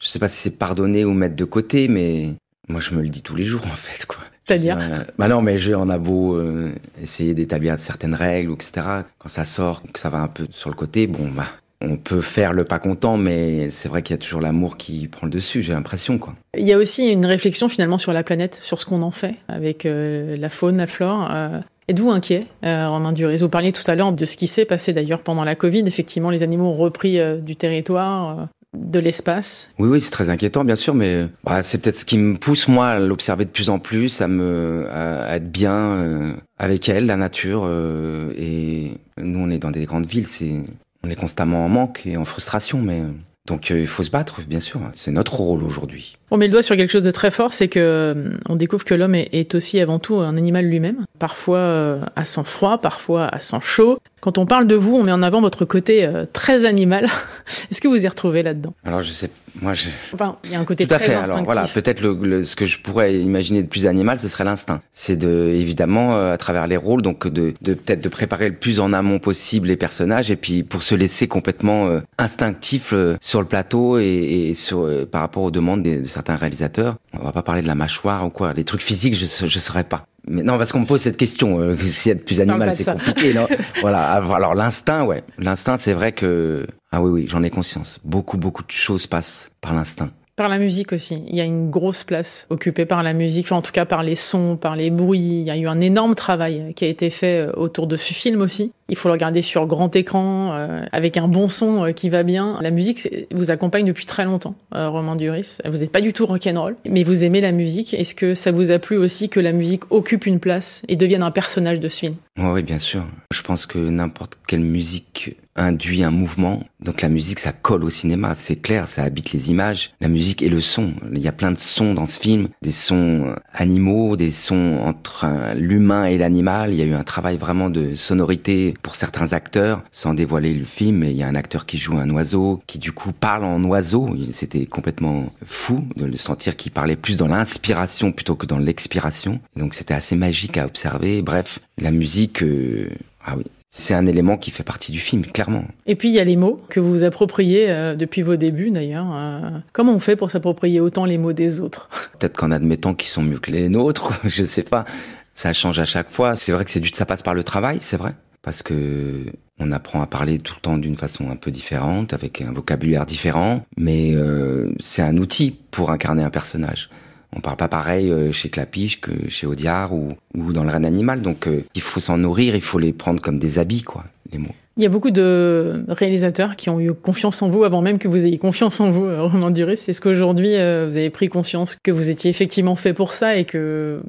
je 0.00 0.08
sais 0.08 0.18
pas 0.18 0.26
si 0.26 0.36
c'est 0.38 0.58
pardonner 0.58 1.04
ou 1.04 1.12
mettre 1.12 1.36
de 1.36 1.44
côté, 1.44 1.86
mais 1.86 2.30
moi 2.68 2.80
je 2.80 2.92
me 2.94 3.02
le 3.02 3.08
dis 3.08 3.22
tous 3.22 3.36
les 3.36 3.44
jours 3.44 3.62
en 3.66 3.76
fait, 3.76 4.04
quoi. 4.06 4.18
C'est-à-dire 4.46 4.78
Bah 5.18 5.28
non, 5.28 5.42
mais 5.42 5.58
je, 5.58 5.72
on 5.72 5.88
a 5.88 5.98
beau 5.98 6.36
euh, 6.36 6.72
essayer 7.00 7.34
d'établir 7.34 7.76
certaines 7.78 8.14
règles 8.14 8.50
ou 8.50 8.54
etc. 8.54 8.72
Quand 9.18 9.28
ça 9.28 9.44
sort, 9.44 9.82
que 9.92 9.98
ça 9.98 10.08
va 10.08 10.18
un 10.18 10.28
peu 10.28 10.46
sur 10.50 10.70
le 10.70 10.76
côté, 10.76 11.06
bon 11.06 11.28
bah, 11.28 11.46
on 11.80 11.96
peut 11.96 12.20
faire 12.20 12.52
le 12.52 12.64
pas 12.64 12.78
content, 12.78 13.16
mais 13.16 13.70
c'est 13.70 13.88
vrai 13.88 14.02
qu'il 14.02 14.14
y 14.14 14.18
a 14.18 14.22
toujours 14.22 14.40
l'amour 14.40 14.76
qui 14.76 15.08
prend 15.08 15.26
le 15.26 15.32
dessus. 15.32 15.62
J'ai 15.62 15.72
l'impression, 15.72 16.18
quoi. 16.18 16.34
Il 16.56 16.66
y 16.66 16.72
a 16.72 16.78
aussi 16.78 17.08
une 17.08 17.26
réflexion 17.26 17.68
finalement 17.68 17.98
sur 17.98 18.12
la 18.12 18.22
planète, 18.22 18.58
sur 18.62 18.78
ce 18.80 18.86
qu'on 18.86 19.02
en 19.02 19.10
fait 19.10 19.34
avec 19.48 19.86
euh, 19.86 20.36
la 20.36 20.48
faune, 20.48 20.76
la 20.76 20.86
flore. 20.86 21.28
Euh, 21.32 21.60
Êtes-vous 21.88 22.10
inquiet, 22.10 22.46
euh, 22.64 22.88
Romain 22.88 23.12
Vous 23.12 23.48
parliez 23.48 23.72
tout 23.72 23.88
à 23.90 23.96
l'heure 23.96 24.12
de 24.12 24.24
ce 24.24 24.36
qui 24.36 24.46
s'est 24.46 24.64
passé 24.64 24.92
d'ailleurs 24.92 25.22
pendant 25.22 25.42
la 25.42 25.56
Covid. 25.56 25.82
Effectivement, 25.86 26.30
les 26.30 26.42
animaux 26.44 26.66
ont 26.66 26.74
repris 26.74 27.18
euh, 27.18 27.38
du 27.38 27.56
territoire, 27.56 28.48
de 28.76 28.98
l'espace. 28.98 29.70
Oui, 29.78 29.88
oui, 29.88 30.00
c'est 30.00 30.10
très 30.10 30.30
inquiétant, 30.30 30.64
bien 30.64 30.76
sûr, 30.76 30.94
mais 30.94 31.26
bah, 31.44 31.62
c'est 31.62 31.78
peut-être 31.78 31.98
ce 31.98 32.04
qui 32.04 32.18
me 32.18 32.36
pousse 32.36 32.68
moi 32.68 32.88
à 32.88 32.98
l'observer 33.00 33.44
de 33.44 33.50
plus 33.50 33.68
en 33.70 33.78
plus, 33.78 34.20
à 34.20 34.28
me, 34.28 34.86
à, 34.90 35.24
à 35.24 35.36
être 35.36 35.50
bien 35.50 35.74
euh, 35.74 36.32
avec 36.58 36.88
elle, 36.88 37.06
la 37.06 37.16
nature. 37.16 37.64
euh, 37.66 38.32
et 38.36 38.92
nous, 39.22 39.40
on 39.40 39.50
est 39.50 39.58
dans 39.58 39.70
des 39.70 39.84
grandes 39.84 40.06
villes, 40.06 40.26
c'est, 40.26 40.64
on 41.04 41.10
est 41.10 41.16
constamment 41.16 41.64
en 41.64 41.68
manque 41.68 42.02
et 42.06 42.16
en 42.16 42.24
frustration, 42.24 42.80
mais 42.80 43.02
donc 43.46 43.70
euh, 43.70 43.80
il 43.80 43.88
faut 43.88 44.04
se 44.04 44.10
battre, 44.10 44.40
bien 44.46 44.60
sûr. 44.60 44.80
C'est 44.94 45.10
notre 45.10 45.34
rôle 45.34 45.64
aujourd'hui. 45.64 46.16
On 46.30 46.36
met 46.36 46.46
le 46.46 46.52
doigt 46.52 46.62
sur 46.62 46.76
quelque 46.76 46.90
chose 46.92 47.02
de 47.02 47.10
très 47.10 47.30
fort, 47.30 47.52
c'est 47.52 47.68
que 47.68 47.80
euh, 47.80 48.30
on 48.48 48.56
découvre 48.56 48.84
que 48.84 48.94
l'homme 48.94 49.16
est, 49.16 49.28
est 49.32 49.54
aussi 49.54 49.80
avant 49.80 49.98
tout 49.98 50.16
un 50.16 50.36
animal 50.36 50.64
lui-même, 50.66 51.04
parfois 51.18 51.58
euh, 51.58 52.04
à 52.16 52.24
son 52.24 52.44
froid, 52.44 52.78
parfois 52.78 53.26
à 53.26 53.40
son 53.40 53.60
chaud. 53.60 53.98
Quand 54.22 54.38
on 54.38 54.46
parle 54.46 54.68
de 54.68 54.76
vous, 54.76 54.94
on 54.96 55.02
met 55.02 55.10
en 55.10 55.20
avant 55.20 55.40
votre 55.40 55.64
côté 55.64 56.04
euh, 56.06 56.24
très 56.32 56.64
animal. 56.64 57.06
Est-ce 57.72 57.80
que 57.80 57.88
vous 57.88 58.04
y 58.04 58.06
retrouvez 58.06 58.44
là-dedans? 58.44 58.72
Alors 58.84 59.00
je 59.00 59.10
sais, 59.10 59.28
moi, 59.60 59.74
je, 59.74 59.88
Enfin, 60.14 60.36
il 60.44 60.52
y 60.52 60.54
a 60.54 60.60
un 60.60 60.64
côté 60.64 60.86
Tout 60.86 60.94
à 60.94 60.98
très 60.98 61.06
fait. 61.08 61.14
instinctif. 61.14 61.34
Alors 61.34 61.44
voilà, 61.44 61.66
peut-être 61.66 62.00
le, 62.00 62.14
le- 62.22 62.42
ce 62.44 62.54
que 62.54 62.64
je 62.64 62.78
pourrais 62.78 63.16
imaginer 63.18 63.64
de 63.64 63.66
plus 63.68 63.88
animal, 63.88 64.20
ce 64.20 64.28
serait 64.28 64.44
l'instinct. 64.44 64.80
C'est 64.92 65.16
de 65.16 65.50
évidemment 65.52 66.14
euh, 66.14 66.32
à 66.32 66.36
travers 66.36 66.68
les 66.68 66.76
rôles, 66.76 67.02
donc 67.02 67.26
de, 67.26 67.52
de 67.62 67.74
peut-être 67.74 68.00
de 68.00 68.08
préparer 68.08 68.48
le 68.48 68.54
plus 68.54 68.78
en 68.78 68.92
amont 68.92 69.18
possible 69.18 69.66
les 69.66 69.76
personnages 69.76 70.30
et 70.30 70.36
puis 70.36 70.62
pour 70.62 70.84
se 70.84 70.94
laisser 70.94 71.26
complètement 71.26 71.88
euh, 71.88 71.98
instinctif 72.18 72.92
euh, 72.92 73.16
sur 73.20 73.40
le 73.40 73.46
plateau 73.48 73.98
et, 73.98 74.04
et 74.50 74.54
sur 74.54 74.82
euh, 74.84 75.04
par 75.04 75.22
rapport 75.22 75.42
aux 75.42 75.50
demandes 75.50 75.82
des- 75.82 76.00
de 76.00 76.06
certains 76.08 76.36
réalisateurs. 76.36 76.94
On 77.12 77.24
va 77.24 77.32
pas 77.32 77.42
parler 77.42 77.62
de 77.62 77.66
la 77.66 77.74
mâchoire 77.74 78.24
ou 78.24 78.30
quoi, 78.30 78.52
les 78.52 78.62
trucs 78.62 78.82
physiques, 78.82 79.14
je 79.16 79.46
je 79.48 79.58
saurais 79.58 79.82
pas. 79.84 80.06
Mais 80.28 80.42
non, 80.42 80.56
parce 80.56 80.72
qu'on 80.72 80.80
me 80.80 80.86
pose 80.86 81.00
cette 81.00 81.16
question, 81.16 81.58
euh, 81.58 81.76
s'il 81.76 82.10
y 82.10 82.12
a 82.12 82.14
de 82.14 82.20
plus 82.20 82.40
animal, 82.40 82.74
c'est 82.74 82.84
compliqué. 82.84 83.34
Non 83.34 83.48
voilà. 83.80 84.12
Alors 84.12 84.54
l'instinct, 84.54 85.04
ouais, 85.04 85.24
l'instinct, 85.38 85.78
c'est 85.78 85.92
vrai 85.92 86.12
que 86.12 86.66
ah 86.92 87.02
oui, 87.02 87.10
oui, 87.10 87.26
j'en 87.28 87.42
ai 87.42 87.50
conscience. 87.50 87.98
Beaucoup, 88.04 88.36
beaucoup 88.36 88.62
de 88.62 88.70
choses 88.70 89.06
passent 89.06 89.50
par 89.60 89.74
l'instinct. 89.74 90.10
Par 90.34 90.48
la 90.48 90.58
musique 90.58 90.92
aussi. 90.92 91.22
Il 91.28 91.36
y 91.36 91.40
a 91.40 91.44
une 91.44 91.70
grosse 91.70 92.04
place 92.04 92.46
occupée 92.48 92.86
par 92.86 93.02
la 93.02 93.12
musique, 93.12 93.52
en 93.52 93.60
tout 93.60 93.72
cas 93.72 93.84
par 93.84 94.02
les 94.02 94.14
sons, 94.14 94.56
par 94.56 94.76
les 94.76 94.90
bruits. 94.90 95.20
Il 95.20 95.42
y 95.42 95.50
a 95.50 95.56
eu 95.56 95.66
un 95.66 95.80
énorme 95.80 96.14
travail 96.14 96.72
qui 96.74 96.84
a 96.84 96.88
été 96.88 97.10
fait 97.10 97.46
euh, 97.46 97.52
autour 97.56 97.86
de 97.86 97.96
ce 97.96 98.14
film 98.14 98.40
aussi. 98.40 98.72
Il 98.92 98.96
faut 98.96 99.08
le 99.08 99.12
regarder 99.12 99.40
sur 99.40 99.66
grand 99.66 99.96
écran, 99.96 100.52
euh, 100.52 100.84
avec 100.92 101.16
un 101.16 101.26
bon 101.26 101.48
son 101.48 101.86
euh, 101.86 101.92
qui 101.92 102.10
va 102.10 102.24
bien. 102.24 102.58
La 102.60 102.70
musique 102.70 103.08
vous 103.32 103.50
accompagne 103.50 103.86
depuis 103.86 104.04
très 104.04 104.26
longtemps, 104.26 104.54
euh, 104.74 104.90
Romain 104.90 105.16
Duris. 105.16 105.58
Vous 105.64 105.78
n'êtes 105.78 105.92
pas 105.92 106.00
du 106.00 106.12
tout 106.12 106.26
rock'n'roll, 106.26 106.76
mais 106.86 107.02
vous 107.02 107.24
aimez 107.24 107.40
la 107.40 107.52
musique. 107.52 107.94
Est-ce 107.94 108.14
que 108.14 108.34
ça 108.34 108.52
vous 108.52 108.70
a 108.70 108.78
plu 108.78 108.98
aussi 108.98 109.28
que 109.30 109.40
la 109.40 109.52
musique 109.52 109.90
occupe 109.90 110.26
une 110.26 110.40
place 110.40 110.82
et 110.88 110.96
devienne 110.96 111.22
un 111.22 111.30
personnage 111.30 111.80
de 111.80 111.88
ce 111.88 112.00
film? 112.00 112.14
Oui, 112.38 112.62
bien 112.62 112.78
sûr. 112.78 113.02
Je 113.32 113.42
pense 113.42 113.64
que 113.64 113.78
n'importe 113.78 114.38
quelle 114.46 114.60
musique 114.60 115.36
induit 115.56 116.02
un 116.02 116.10
mouvement. 116.10 116.62
Donc 116.80 117.02
la 117.02 117.08
musique, 117.08 117.38
ça 117.38 117.52
colle 117.52 117.84
au 117.84 117.90
cinéma, 117.90 118.34
c'est 118.34 118.56
clair, 118.56 118.88
ça 118.88 119.02
habite 119.02 119.32
les 119.32 119.50
images. 119.50 119.92
La 120.00 120.08
musique 120.08 120.42
et 120.42 120.48
le 120.48 120.60
son. 120.60 120.94
Il 121.12 121.20
y 121.20 121.28
a 121.28 121.32
plein 121.32 121.52
de 121.52 121.58
sons 121.58 121.94
dans 121.94 122.06
ce 122.06 122.18
film, 122.18 122.48
des 122.62 122.72
sons 122.72 123.26
euh, 123.26 123.34
animaux, 123.52 124.16
des 124.16 124.32
sons 124.32 124.80
entre 124.82 125.24
euh, 125.24 125.54
l'humain 125.54 126.04
et 126.04 126.18
l'animal. 126.18 126.72
Il 126.72 126.76
y 126.76 126.82
a 126.82 126.86
eu 126.86 126.94
un 126.94 127.04
travail 127.04 127.36
vraiment 127.36 127.70
de 127.70 127.94
sonorité 127.94 128.74
pour 128.82 128.94
certains 128.94 129.32
acteurs, 129.32 129.82
sans 129.92 130.14
dévoiler 130.14 130.54
le 130.54 130.64
film. 130.64 130.98
Mais 130.98 131.10
il 131.10 131.16
y 131.16 131.22
a 131.22 131.28
un 131.28 131.34
acteur 131.34 131.66
qui 131.66 131.78
joue 131.78 131.98
un 131.98 132.10
oiseau, 132.10 132.62
qui 132.66 132.78
du 132.78 132.92
coup 132.92 133.12
parle 133.12 133.44
en 133.44 133.62
oiseau. 133.64 134.16
C'était 134.32 134.66
complètement 134.66 135.26
fou 135.46 135.84
de 135.96 136.04
le 136.04 136.16
sentir 136.16 136.56
qu'il 136.56 136.72
parlait 136.72 136.96
plus 136.96 137.16
dans 137.16 137.28
l'inspiration 137.28 138.12
plutôt 138.12 138.34
que 138.36 138.46
dans 138.46 138.58
l'expiration. 138.58 139.40
Donc 139.56 139.74
c'était 139.74 139.94
assez 139.94 140.16
magique 140.16 140.56
à 140.56 140.66
observer. 140.66 141.22
Bref, 141.22 141.60
la 141.78 141.90
musique, 141.90 142.42
euh, 142.42 142.88
ah 143.24 143.34
oui, 143.36 143.44
c'est 143.74 143.94
un 143.94 144.04
élément 144.04 144.36
qui 144.36 144.50
fait 144.50 144.64
partie 144.64 144.92
du 144.92 145.00
film, 145.00 145.24
clairement. 145.24 145.64
Et 145.86 145.96
puis 145.96 146.10
il 146.10 146.14
y 146.14 146.18
a 146.18 146.24
les 146.24 146.36
mots 146.36 146.58
que 146.68 146.78
vous 146.78 146.90
vous 146.90 147.04
appropriez 147.04 147.70
euh, 147.70 147.94
depuis 147.94 148.20
vos 148.20 148.36
débuts 148.36 148.70
d'ailleurs. 148.70 149.08
Euh, 149.14 149.48
comment 149.72 149.94
on 149.94 149.98
fait 149.98 150.14
pour 150.14 150.30
s'approprier 150.30 150.78
autant 150.78 151.06
les 151.06 151.16
mots 151.16 151.32
des 151.32 151.62
autres? 151.62 151.88
Peut-être 152.18 152.36
qu'en 152.36 152.50
admettant 152.50 152.92
qu'ils 152.92 153.08
sont 153.08 153.22
mieux 153.22 153.38
que 153.38 153.50
les 153.50 153.70
nôtres, 153.70 154.12
je 154.24 154.44
sais 154.44 154.62
pas. 154.62 154.84
Ça 155.32 155.54
change 155.54 155.78
à 155.78 155.86
chaque 155.86 156.10
fois. 156.10 156.36
C'est 156.36 156.52
vrai 156.52 156.66
que 156.66 156.70
c'est 156.70 156.80
du, 156.80 156.90
ça 156.90 157.06
passe 157.06 157.22
par 157.22 157.32
le 157.32 157.44
travail, 157.44 157.78
c'est 157.80 157.96
vrai. 157.96 158.12
Parce 158.42 158.62
que 158.62 159.24
on 159.58 159.72
apprend 159.72 160.02
à 160.02 160.06
parler 160.06 160.38
tout 160.38 160.54
le 160.58 160.60
temps 160.60 160.76
d'une 160.76 160.96
façon 160.96 161.30
un 161.30 161.36
peu 161.36 161.50
différente, 161.50 162.12
avec 162.12 162.42
un 162.42 162.52
vocabulaire 162.52 163.06
différent. 163.06 163.64
Mais 163.78 164.10
euh, 164.12 164.70
c'est 164.80 165.02
un 165.02 165.16
outil 165.16 165.56
pour 165.70 165.90
incarner 165.90 166.22
un 166.22 166.30
personnage. 166.30 166.90
On 167.34 167.40
parle 167.40 167.56
pas 167.56 167.68
pareil 167.68 168.10
euh, 168.10 168.32
chez 168.32 168.50
Clapiche 168.50 169.00
que 169.00 169.28
chez 169.28 169.46
Audiard 169.46 169.92
ou, 169.94 170.14
dans 170.34 170.64
le 170.64 170.70
Reine 170.70 170.84
Animal. 170.84 171.22
Donc 171.22 171.46
euh, 171.46 171.64
il 171.74 171.82
faut 171.82 172.00
s'en 172.00 172.18
nourrir, 172.18 172.54
il 172.54 172.60
faut 172.60 172.78
les 172.78 172.92
prendre 172.92 173.20
comme 173.20 173.38
des 173.38 173.58
habits, 173.58 173.82
quoi, 173.82 174.04
les 174.32 174.38
mots. 174.38 174.54
Il 174.78 174.82
y 174.82 174.86
a 174.86 174.88
beaucoup 174.88 175.10
de 175.10 175.84
réalisateurs 175.88 176.56
qui 176.56 176.70
ont 176.70 176.80
eu 176.80 176.94
confiance 176.94 177.42
en 177.42 177.50
vous 177.50 177.64
avant 177.64 177.82
même 177.82 177.98
que 177.98 178.08
vous 178.08 178.26
ayez 178.26 178.38
confiance 178.38 178.80
en 178.80 178.90
vous, 178.90 179.04
euh, 179.04 179.22
Romain 179.22 179.50
Duris. 179.50 179.84
Est-ce 179.86 180.00
qu'aujourd'hui, 180.00 180.56
euh, 180.56 180.86
vous 180.88 180.96
avez 180.96 181.10
pris 181.10 181.28
conscience 181.28 181.76
que 181.82 181.90
vous 181.90 182.08
étiez 182.08 182.30
effectivement 182.30 182.74
fait 182.74 182.94
pour 182.94 183.12
ça 183.12 183.36
et 183.36 183.44
que 183.44 184.00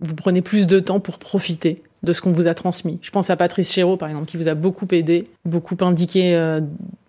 vous 0.00 0.14
prenez 0.14 0.42
plus 0.42 0.66
de 0.66 0.78
temps 0.78 1.00
pour 1.00 1.18
profiter 1.18 1.82
de 2.02 2.12
ce 2.12 2.20
qu'on 2.20 2.32
vous 2.32 2.46
a 2.46 2.54
transmis 2.54 2.98
Je 3.02 3.10
pense 3.10 3.30
à 3.30 3.36
Patrice 3.36 3.72
Chéreau, 3.72 3.96
par 3.96 4.08
exemple, 4.08 4.26
qui 4.26 4.36
vous 4.36 4.48
a 4.48 4.54
beaucoup 4.54 4.86
aidé, 4.92 5.24
beaucoup 5.44 5.76
indiqué 5.80 6.34
euh, 6.34 6.60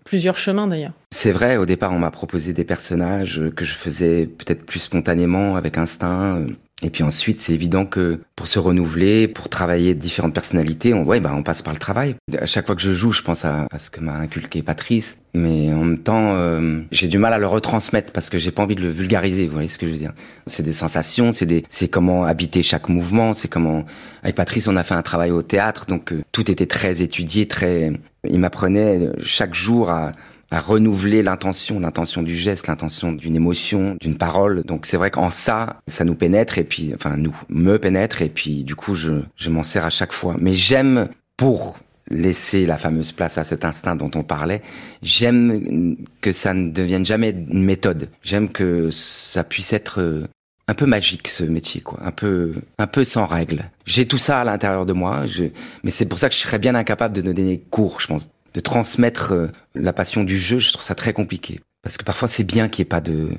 plusieurs 0.03 0.37
chemins 0.37 0.67
d'ailleurs. 0.67 0.93
C'est 1.11 1.31
vrai, 1.31 1.57
au 1.57 1.65
départ, 1.65 1.93
on 1.93 1.99
m'a 1.99 2.11
proposé 2.11 2.53
des 2.53 2.63
personnages 2.63 3.39
euh, 3.39 3.51
que 3.51 3.65
je 3.65 3.73
faisais 3.73 4.25
peut-être 4.25 4.65
plus 4.65 4.79
spontanément, 4.79 5.55
avec 5.55 5.77
instinct. 5.77 6.45
Et 6.83 6.91
puis 6.91 7.01
ensuite, 7.01 7.39
c'est 7.41 7.53
évident 7.53 7.85
que 7.85 8.19
pour 8.35 8.47
se 8.47 8.59
renouveler, 8.59 9.27
pour 9.27 9.49
travailler 9.49 9.95
différentes 9.95 10.35
personnalités, 10.35 10.93
on, 10.93 11.03
ouais, 11.05 11.19
bah, 11.19 11.33
on 11.35 11.41
passe 11.41 11.63
par 11.63 11.73
le 11.73 11.79
travail. 11.79 12.15
À 12.39 12.45
chaque 12.45 12.67
fois 12.67 12.75
que 12.75 12.81
je 12.83 12.93
joue, 12.93 13.11
je 13.11 13.23
pense 13.23 13.45
à, 13.45 13.67
ce 13.79 13.89
que 13.89 13.99
m'a 13.99 14.15
inculqué 14.15 14.61
Patrice. 14.61 15.17
Mais 15.33 15.73
en 15.73 15.83
même 15.83 15.97
temps, 15.97 16.35
euh, 16.35 16.81
j'ai 16.91 17.07
du 17.07 17.17
mal 17.17 17.33
à 17.33 17.39
le 17.39 17.47
retransmettre 17.47 18.13
parce 18.13 18.29
que 18.29 18.37
j'ai 18.37 18.51
pas 18.51 18.61
envie 18.61 18.75
de 18.75 18.81
le 18.81 18.89
vulgariser. 18.89 19.47
Vous 19.47 19.53
voyez 19.53 19.67
ce 19.67 19.79
que 19.79 19.87
je 19.87 19.91
veux 19.91 19.97
dire 19.97 20.13
C'est 20.45 20.63
des 20.63 20.73
sensations, 20.73 21.31
c'est 21.31 21.47
des, 21.47 21.63
c'est 21.67 21.87
comment 21.87 22.25
habiter 22.25 22.61
chaque 22.61 22.89
mouvement, 22.89 23.33
c'est 23.33 23.47
comment. 23.47 23.83
Avec 24.21 24.35
Patrice, 24.35 24.67
on 24.67 24.75
a 24.75 24.83
fait 24.83 24.95
un 24.95 25.01
travail 25.01 25.31
au 25.31 25.41
théâtre, 25.41 25.87
donc 25.87 26.11
euh, 26.11 26.21
tout 26.31 26.51
était 26.51 26.67
très 26.67 27.01
étudié, 27.01 27.47
très. 27.47 27.91
Il 28.29 28.39
m'apprenait 28.39 29.09
chaque 29.23 29.55
jour 29.55 29.89
à 29.89 30.11
à 30.51 30.59
renouveler 30.59 31.23
l'intention, 31.23 31.79
l'intention 31.79 32.23
du 32.23 32.35
geste, 32.35 32.67
l'intention 32.67 33.11
d'une 33.11 33.35
émotion, 33.35 33.97
d'une 33.99 34.17
parole. 34.17 34.63
Donc 34.63 34.85
c'est 34.85 34.97
vrai 34.97 35.11
qu'en 35.11 35.29
ça, 35.29 35.81
ça 35.87 36.05
nous 36.05 36.15
pénètre 36.15 36.57
et 36.57 36.63
puis, 36.63 36.91
enfin 36.93 37.17
nous, 37.17 37.35
me 37.49 37.77
pénètre 37.77 38.21
et 38.21 38.29
puis 38.29 38.63
du 38.63 38.75
coup 38.75 38.95
je, 38.95 39.21
je 39.35 39.49
m'en 39.49 39.63
sers 39.63 39.85
à 39.85 39.89
chaque 39.89 40.13
fois. 40.13 40.35
Mais 40.39 40.53
j'aime 40.53 41.09
pour 41.35 41.79
laisser 42.09 42.65
la 42.65 42.77
fameuse 42.77 43.11
place 43.11 43.37
à 43.37 43.43
cet 43.43 43.65
instinct 43.65 43.95
dont 43.95 44.11
on 44.15 44.23
parlait. 44.23 44.61
J'aime 45.01 45.97
que 46.21 46.31
ça 46.31 46.53
ne 46.53 46.71
devienne 46.71 47.05
jamais 47.05 47.31
une 47.31 47.63
méthode. 47.63 48.09
J'aime 48.23 48.49
que 48.49 48.89
ça 48.91 49.43
puisse 49.43 49.73
être 49.73 49.99
euh, 49.99 50.27
un 50.69 50.73
peu 50.73 50.85
magique 50.85 51.27
ce 51.27 51.43
métier, 51.43 51.81
quoi. 51.81 51.99
Un 52.03 52.11
peu, 52.11 52.53
un 52.77 52.87
peu 52.87 53.03
sans 53.03 53.25
règles. 53.25 53.65
J'ai 53.85 54.05
tout 54.05 54.17
ça 54.17 54.41
à 54.41 54.43
l'intérieur 54.43 54.85
de 54.85 54.93
moi, 54.93 55.25
je... 55.25 55.45
mais 55.83 55.91
c'est 55.91 56.05
pour 56.05 56.19
ça 56.19 56.29
que 56.29 56.35
je 56.35 56.39
serais 56.39 56.59
bien 56.59 56.75
incapable 56.75 57.15
de 57.15 57.21
donner 57.21 57.63
cours, 57.69 57.99
je 58.01 58.07
pense, 58.07 58.29
de 58.57 58.61
transmettre 58.61 59.33
euh, 59.33 59.47
la 59.75 59.93
passion 59.93 60.23
du 60.23 60.39
jeu. 60.39 60.57
Je 60.57 60.73
trouve 60.73 60.83
ça 60.83 60.95
très 60.95 61.13
compliqué 61.13 61.61
parce 61.83 61.95
que 61.95 62.03
parfois 62.03 62.27
c'est 62.27 62.43
bien 62.43 62.67
qu'il 62.67 62.81
n'y 62.83 62.87
ait 62.87 62.89
pas 62.89 63.01
de, 63.01 63.29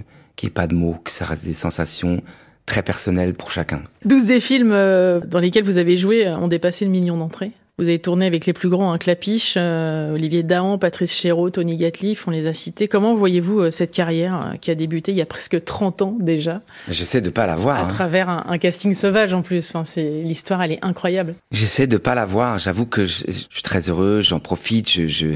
ait 0.45 0.49
pas 0.49 0.69
de 0.69 0.75
mots, 0.77 0.97
que 1.05 1.11
ça 1.11 1.25
reste 1.25 1.45
des 1.45 1.53
sensations 1.53 2.23
très 2.67 2.85
personnelles 2.85 3.35
pour 3.35 3.51
chacun. 3.51 3.83
12 4.05 4.27
des 4.27 4.39
films 4.39 4.71
euh, 4.71 5.19
dans 5.19 5.41
lesquels 5.41 5.65
vous 5.65 5.79
avez 5.79 5.97
joué 5.97 6.29
ont 6.29 6.47
dépassé 6.47 6.85
le 6.85 6.93
million 6.93 7.17
d'entrées. 7.17 7.51
Vous 7.79 7.87
avez 7.87 8.01
tourné 8.01 8.27
avec 8.27 8.45
les 8.45 8.53
plus 8.53 8.69
grands, 8.69 8.93
hein, 8.93 8.99
Clapiche, 8.99 9.55
euh, 9.57 10.13
Olivier 10.15 10.43
Dahan, 10.43 10.79
Patrice 10.79 11.15
Chéreau, 11.15 11.49
Tony 11.49 11.77
Gatliff, 11.77 12.27
on 12.27 12.33
les 12.33 12.49
a 12.49 12.53
cités. 12.53 12.89
Comment 12.89 13.15
voyez-vous 13.15 13.61
euh, 13.61 13.71
cette 13.71 13.93
carrière 13.93 14.35
euh, 14.35 14.57
qui 14.57 14.73
a 14.73 14.75
débuté 14.75 15.13
il 15.13 15.19
y 15.19 15.23
a 15.23 15.27
presque 15.27 15.65
30 15.65 16.03
ans 16.03 16.17
déjà 16.19 16.61
J'essaie 16.91 17.21
de 17.21 17.31
pas 17.31 17.47
la 17.47 17.55
voir. 17.55 17.77
À 17.77 17.85
hein. 17.85 17.87
travers 17.87 18.29
un, 18.29 18.45
un, 18.49 18.59
casting 18.59 18.93
sauvage 18.95 19.33
en 19.33 19.43
plus. 19.43 19.69
Enfin, 19.69 19.85
c'est 19.85 20.23
l'histoire, 20.23 20.61
elle 20.61 20.73
est 20.73 20.85
incroyable. 20.85 21.37
J'essaie 21.53 21.87
de 21.87 21.99
pas 21.99 22.17
la 22.17 22.25
voir. 22.25 22.59
J'avoue 22.59 22.85
que 22.85 23.07
je, 23.07 23.25
je, 23.29 23.45
suis 23.49 23.63
très 23.63 23.89
heureux, 23.89 24.23
j'en 24.23 24.41
profite. 24.41 24.91
Je, 24.91 25.07
je, 25.07 25.29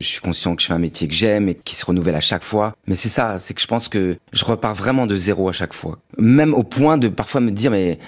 je 0.00 0.06
suis 0.06 0.20
conscient 0.20 0.56
que 0.56 0.62
je 0.62 0.68
fais 0.68 0.72
un 0.72 0.78
métier 0.78 1.08
que 1.08 1.14
j'aime 1.14 1.48
et 1.48 1.54
qui 1.54 1.74
se 1.74 1.84
renouvelle 1.84 2.14
à 2.14 2.20
chaque 2.20 2.44
fois. 2.44 2.74
Mais 2.86 2.94
c'est 2.94 3.08
ça, 3.08 3.38
c'est 3.38 3.52
que 3.52 3.60
je 3.60 3.66
pense 3.66 3.88
que 3.88 4.16
je 4.32 4.44
repars 4.44 4.74
vraiment 4.74 5.06
de 5.06 5.16
zéro 5.16 5.48
à 5.48 5.52
chaque 5.52 5.74
fois. 5.74 5.98
Même 6.18 6.54
au 6.54 6.62
point 6.62 6.98
de 6.98 7.08
parfois 7.08 7.40
me 7.40 7.50
dire 7.50 7.70
mais 7.70 7.98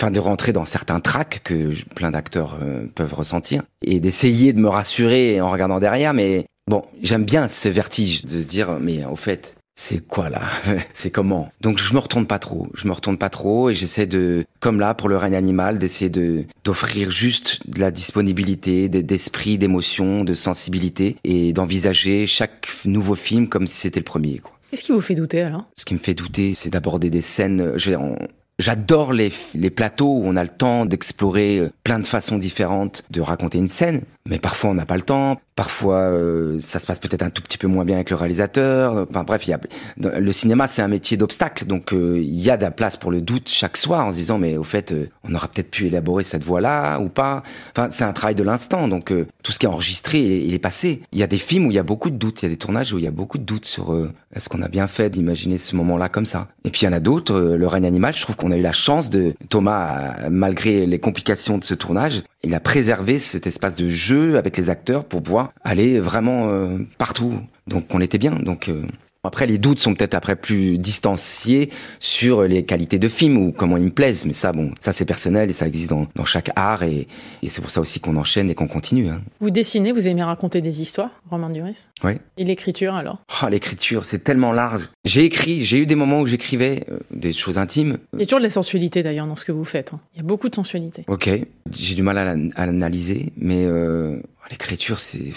enfin 0.00 0.10
de 0.10 0.20
rentrer 0.20 0.52
dans 0.52 0.64
certains 0.64 1.00
tracks 1.00 1.40
que 1.44 1.72
plein 1.94 2.10
d'acteurs 2.10 2.58
euh, 2.62 2.86
peuvent 2.94 3.14
ressentir 3.14 3.62
et 3.82 4.00
d'essayer 4.00 4.52
de 4.52 4.60
me 4.60 4.68
rassurer 4.68 5.40
en 5.40 5.50
regardant 5.50 5.80
derrière 5.80 6.14
mais 6.14 6.46
bon 6.68 6.84
j'aime 7.02 7.24
bien 7.24 7.48
ce 7.48 7.68
vertige 7.68 8.24
de 8.24 8.42
se 8.42 8.48
dire 8.48 8.78
mais 8.80 9.04
au 9.04 9.16
fait 9.16 9.58
c'est 9.80 10.04
quoi 10.04 10.28
là? 10.28 10.42
C'est 10.92 11.12
comment? 11.12 11.52
Donc 11.60 11.78
je 11.78 11.94
me 11.94 12.00
retourne 12.00 12.26
pas 12.26 12.40
trop, 12.40 12.66
je 12.74 12.88
me 12.88 12.92
retourne 12.92 13.16
pas 13.16 13.30
trop 13.30 13.70
et 13.70 13.76
j'essaie 13.76 14.06
de, 14.06 14.44
comme 14.58 14.80
là 14.80 14.92
pour 14.92 15.08
le 15.08 15.16
règne 15.16 15.36
animal, 15.36 15.78
d'essayer 15.78 16.10
de 16.10 16.46
d'offrir 16.64 17.12
juste 17.12 17.60
de 17.70 17.78
la 17.78 17.92
disponibilité, 17.92 18.88
d'esprit, 18.88 19.56
d'émotion, 19.56 20.24
de 20.24 20.34
sensibilité 20.34 21.16
et 21.22 21.52
d'envisager 21.52 22.26
chaque 22.26 22.66
nouveau 22.86 23.14
film 23.14 23.48
comme 23.48 23.68
si 23.68 23.76
c'était 23.76 24.00
le 24.00 24.04
premier. 24.04 24.42
Qu'est-ce 24.72 24.82
qui 24.82 24.90
vous 24.90 25.00
fait 25.00 25.14
douter 25.14 25.42
alors? 25.42 25.66
Ce 25.76 25.84
qui 25.84 25.94
me 25.94 26.00
fait 26.00 26.14
douter, 26.14 26.54
c'est 26.54 26.70
d'aborder 26.70 27.08
des 27.08 27.22
scènes. 27.22 27.74
Je, 27.76 27.92
on, 27.92 28.16
J'adore 28.58 29.12
les, 29.12 29.30
les 29.54 29.70
plateaux 29.70 30.14
où 30.14 30.22
on 30.24 30.34
a 30.34 30.42
le 30.42 30.50
temps 30.50 30.84
d'explorer 30.84 31.70
plein 31.84 32.00
de 32.00 32.06
façons 32.06 32.38
différentes 32.38 33.04
de 33.10 33.20
raconter 33.20 33.58
une 33.58 33.68
scène, 33.68 34.02
mais 34.28 34.38
parfois 34.38 34.70
on 34.70 34.74
n'a 34.74 34.86
pas 34.86 34.96
le 34.96 35.02
temps, 35.02 35.40
parfois 35.56 35.96
euh, 35.96 36.60
ça 36.60 36.78
se 36.78 36.86
passe 36.86 36.98
peut-être 36.98 37.22
un 37.22 37.30
tout 37.30 37.42
petit 37.42 37.58
peu 37.58 37.66
moins 37.66 37.84
bien 37.84 37.96
avec 37.96 38.10
le 38.10 38.16
réalisateur. 38.16 39.06
Enfin 39.10 39.24
bref, 39.24 39.46
y 39.48 39.52
a, 39.52 39.58
le 39.96 40.32
cinéma 40.32 40.68
c'est 40.68 40.82
un 40.82 40.88
métier 40.88 41.16
d'obstacle, 41.16 41.64
donc 41.64 41.92
euh, 41.92 42.20
il 42.20 42.40
y 42.40 42.50
a 42.50 42.56
de 42.56 42.62
la 42.62 42.70
place 42.70 42.96
pour 42.96 43.10
le 43.10 43.22
doute 43.22 43.48
chaque 43.48 43.76
soir 43.76 44.06
en 44.06 44.10
se 44.10 44.16
disant 44.16 44.38
mais 44.38 44.56
au 44.56 44.62
fait 44.62 44.92
euh, 44.92 45.08
on 45.24 45.34
aura 45.34 45.48
peut-être 45.48 45.70
pu 45.70 45.86
élaborer 45.86 46.24
cette 46.24 46.44
voie-là 46.44 46.98
ou 46.98 47.08
pas. 47.08 47.42
Enfin 47.72 47.88
c'est 47.90 48.04
un 48.04 48.12
travail 48.12 48.34
de 48.34 48.42
l'instant, 48.42 48.86
donc 48.86 49.10
euh, 49.10 49.26
tout 49.42 49.52
ce 49.52 49.58
qui 49.58 49.66
est 49.66 49.68
enregistré 49.68 50.20
il 50.20 50.52
est, 50.52 50.58
passé. 50.58 51.00
Il 51.12 51.18
y 51.18 51.22
a 51.22 51.26
des 51.26 51.38
films 51.38 51.66
où 51.66 51.70
il 51.70 51.74
y 51.74 51.80
a 51.80 51.82
beaucoup 51.82 52.10
de 52.10 52.16
doutes, 52.16 52.42
il 52.42 52.44
y 52.44 52.46
a 52.46 52.50
des 52.50 52.58
tournages 52.58 52.92
où 52.92 52.98
il 52.98 53.04
y 53.04 53.08
a 53.08 53.12
beaucoup 53.12 53.38
de 53.38 53.44
doutes 53.44 53.64
sur 53.64 53.96
est-ce 54.34 54.48
qu'on 54.48 54.60
a 54.60 54.68
bien 54.68 54.88
fait 54.88 55.08
d'imaginer 55.08 55.56
ce 55.56 55.74
moment-là 55.76 56.08
comme 56.08 56.26
ça. 56.26 56.48
Et 56.64 56.70
puis 56.70 56.82
il 56.82 56.84
y 56.84 56.88
en 56.88 56.92
a 56.92 57.00
d'autres, 57.00 57.38
le 57.38 57.66
règne 57.66 57.86
animal, 57.86 58.14
je 58.14 58.22
trouve 58.22 58.36
qu'on 58.36 58.50
a 58.50 58.56
eu 58.56 58.62
la 58.62 58.72
chance 58.72 59.08
de 59.08 59.34
Thomas 59.48 60.28
malgré 60.30 60.84
les 60.84 60.98
complications 60.98 61.58
de 61.58 61.64
ce 61.64 61.74
tournage, 61.74 62.22
il 62.44 62.54
a 62.54 62.60
préservé 62.60 63.18
cet 63.18 63.46
espace 63.46 63.76
de 63.76 63.88
jeu 63.88 64.17
avec 64.36 64.56
les 64.56 64.70
acteurs 64.70 65.04
pour 65.04 65.22
pouvoir 65.22 65.52
aller 65.64 66.00
vraiment 66.00 66.48
euh, 66.48 66.78
partout. 66.98 67.34
Donc 67.66 67.86
on 67.94 68.00
était 68.00 68.18
bien. 68.18 68.32
Donc 68.32 68.68
euh, 68.68 68.82
après 69.24 69.46
les 69.46 69.58
doutes 69.58 69.78
sont 69.78 69.94
peut-être 69.94 70.14
après 70.14 70.36
plus 70.36 70.78
distanciés 70.78 71.70
sur 71.98 72.42
les 72.42 72.64
qualités 72.64 72.98
de 72.98 73.08
film 73.08 73.36
ou 73.38 73.52
comment 73.52 73.76
ils 73.76 73.84
me 73.84 73.90
plaisent. 73.90 74.24
Mais 74.24 74.32
ça 74.32 74.52
bon, 74.52 74.72
ça 74.80 74.92
c'est 74.92 75.04
personnel 75.04 75.50
et 75.50 75.52
ça 75.52 75.66
existe 75.66 75.90
dans, 75.90 76.06
dans 76.14 76.24
chaque 76.24 76.50
art 76.56 76.82
et, 76.82 77.06
et 77.42 77.48
c'est 77.48 77.60
pour 77.60 77.70
ça 77.70 77.80
aussi 77.80 78.00
qu'on 78.00 78.16
enchaîne 78.16 78.50
et 78.50 78.54
qu'on 78.54 78.68
continue. 78.68 79.08
Hein. 79.08 79.22
Vous 79.40 79.50
dessinez, 79.50 79.92
vous 79.92 80.08
aimez 80.08 80.22
raconter 80.22 80.60
des 80.60 80.80
histoires, 80.80 81.10
Romain 81.30 81.50
Duris? 81.50 81.88
Oui. 82.04 82.12
Et 82.36 82.44
l'écriture 82.44 82.94
alors? 82.94 83.18
Oh, 83.42 83.48
L'écriture, 83.48 84.04
c'est 84.04 84.22
tellement 84.22 84.52
large. 84.52 84.88
J'ai 85.04 85.24
écrit, 85.24 85.64
j'ai 85.64 85.78
eu 85.78 85.86
des 85.86 85.94
moments 85.94 86.20
où 86.20 86.26
j'écrivais 86.26 86.84
euh, 86.90 86.98
des 87.10 87.32
choses 87.32 87.58
intimes. 87.58 87.98
Il 88.12 88.20
y 88.20 88.22
a 88.22 88.26
toujours 88.26 88.40
de 88.40 88.44
la 88.44 88.50
sensualité 88.50 89.02
d'ailleurs 89.02 89.26
dans 89.26 89.36
ce 89.36 89.44
que 89.44 89.52
vous 89.52 89.64
faites. 89.64 89.92
Hein. 89.94 90.00
Il 90.14 90.18
y 90.18 90.20
a 90.20 90.24
beaucoup 90.24 90.48
de 90.48 90.54
sensualité. 90.54 91.02
Ok, 91.08 91.30
j'ai 91.70 91.94
du 91.94 92.02
mal 92.02 92.18
à 92.18 92.66
l'analyser, 92.66 93.32
mais 93.36 93.64
euh, 93.64 94.20
l'écriture 94.50 95.00
c'est... 95.00 95.32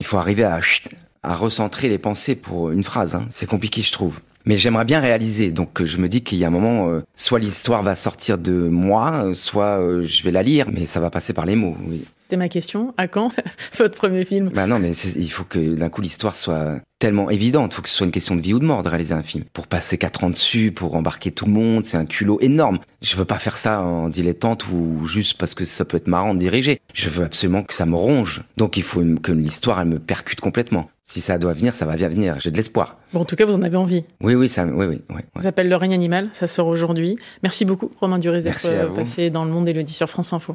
Il 0.00 0.06
faut 0.06 0.16
arriver 0.16 0.42
à 0.42 0.54
à 1.24 1.34
recentrer 1.34 1.88
les 1.88 1.98
pensées 1.98 2.34
pour 2.34 2.70
une 2.70 2.84
phrase. 2.84 3.14
Hein. 3.14 3.26
C'est 3.30 3.46
compliqué, 3.46 3.82
je 3.82 3.92
trouve. 3.92 4.20
Mais 4.46 4.58
j'aimerais 4.58 4.84
bien 4.84 5.00
réaliser. 5.00 5.50
Donc 5.50 5.82
je 5.82 5.98
me 5.98 6.08
dis 6.08 6.22
qu'il 6.22 6.38
y 6.38 6.44
a 6.44 6.48
un 6.48 6.50
moment, 6.50 6.88
euh, 6.90 7.00
soit 7.16 7.38
l'histoire 7.38 7.82
va 7.82 7.96
sortir 7.96 8.36
de 8.38 8.52
moi, 8.52 9.32
soit 9.32 9.80
euh, 9.80 10.02
je 10.02 10.22
vais 10.22 10.30
la 10.30 10.42
lire, 10.42 10.66
mais 10.70 10.84
ça 10.84 11.00
va 11.00 11.10
passer 11.10 11.32
par 11.32 11.46
les 11.46 11.56
mots. 11.56 11.76
Oui. 11.88 12.04
C'était 12.24 12.38
ma 12.38 12.48
question. 12.48 12.94
À 12.96 13.06
quand 13.06 13.30
votre 13.78 13.96
premier 13.96 14.24
film? 14.24 14.48
Bah 14.48 14.66
non, 14.66 14.78
mais 14.78 14.92
il 14.92 15.30
faut 15.30 15.44
que 15.44 15.58
d'un 15.74 15.90
coup 15.90 16.00
l'histoire 16.00 16.34
soit 16.34 16.80
tellement 16.98 17.28
évidente. 17.28 17.72
Il 17.72 17.74
faut 17.76 17.82
que 17.82 17.88
ce 17.90 17.96
soit 17.96 18.06
une 18.06 18.12
question 18.12 18.34
de 18.34 18.40
vie 18.40 18.54
ou 18.54 18.58
de 18.58 18.64
mort 18.64 18.82
de 18.82 18.88
réaliser 18.88 19.12
un 19.12 19.22
film. 19.22 19.44
Pour 19.52 19.66
passer 19.66 19.98
quatre 19.98 20.24
ans 20.24 20.30
dessus, 20.30 20.72
pour 20.72 20.96
embarquer 20.96 21.32
tout 21.32 21.44
le 21.44 21.52
monde, 21.52 21.84
c'est 21.84 21.98
un 21.98 22.06
culot 22.06 22.38
énorme. 22.40 22.78
Je 23.02 23.14
veux 23.16 23.26
pas 23.26 23.38
faire 23.38 23.58
ça 23.58 23.82
en 23.82 24.08
dilettante 24.08 24.68
ou 24.68 25.04
juste 25.04 25.36
parce 25.36 25.52
que 25.52 25.66
ça 25.66 25.84
peut 25.84 25.98
être 25.98 26.06
marrant 26.06 26.32
de 26.32 26.38
diriger. 26.38 26.80
Je 26.94 27.10
veux 27.10 27.26
absolument 27.26 27.62
que 27.62 27.74
ça 27.74 27.84
me 27.84 27.94
ronge. 27.94 28.42
Donc 28.56 28.78
il 28.78 28.82
faut 28.82 29.02
que 29.22 29.32
l'histoire 29.32 29.78
elle 29.82 29.88
me 29.88 29.98
percute 29.98 30.40
complètement. 30.40 30.88
Si 31.02 31.20
ça 31.20 31.36
doit 31.36 31.52
venir, 31.52 31.74
ça 31.74 31.84
va 31.84 31.96
bien 31.96 32.08
venir. 32.08 32.40
J'ai 32.40 32.50
de 32.50 32.56
l'espoir. 32.56 32.96
Bon, 33.12 33.20
en 33.20 33.24
tout 33.26 33.36
cas, 33.36 33.44
vous 33.44 33.52
en 33.52 33.62
avez 33.62 33.76
envie. 33.76 34.04
Oui, 34.22 34.34
oui, 34.34 34.48
ça, 34.48 34.64
oui, 34.64 34.86
oui. 34.86 35.02
oui 35.10 35.20
ça 35.36 35.42
s'appelle 35.42 35.68
Le 35.68 35.76
règne 35.76 35.92
animal. 35.92 36.30
Ça 36.32 36.48
sort 36.48 36.66
aujourd'hui. 36.66 37.18
Merci 37.42 37.66
beaucoup, 37.66 37.90
Romain 38.00 38.18
Duris, 38.18 38.44
d'être 38.44 38.94
passé 38.94 39.28
dans 39.28 39.44
le 39.44 39.50
monde 39.50 39.68
et 39.68 39.74
le 39.74 39.82
dit 39.82 39.92
sur 39.92 40.08
France 40.08 40.32
Info. 40.32 40.52